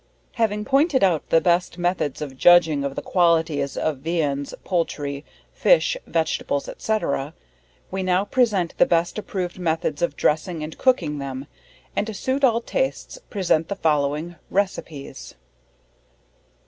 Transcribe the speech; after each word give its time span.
Having 0.31 0.65
pointed 0.65 1.03
out 1.03 1.29
the 1.29 1.39
best 1.39 1.77
methods 1.77 2.23
of 2.23 2.35
judging 2.35 2.83
of 2.83 2.95
the 2.95 3.03
qualities 3.03 3.77
of 3.77 3.99
Viands, 3.99 4.55
Poultry, 4.63 5.23
Fish, 5.53 5.95
Vegetables, 6.07 6.67
&c. 6.75 6.97
We 7.91 8.01
now 8.01 8.25
present 8.25 8.75
the 8.79 8.87
best 8.87 9.19
approved 9.19 9.59
methods 9.59 10.01
of 10.01 10.15
DRESSING 10.15 10.63
and 10.63 10.75
COOKING 10.79 11.19
them; 11.19 11.45
and 11.95 12.07
to 12.07 12.15
suit 12.15 12.43
all 12.43 12.61
tastes, 12.61 13.19
present 13.29 13.67
the 13.67 13.75
following 13.75 14.37
_RECEIPTS. 14.51 15.35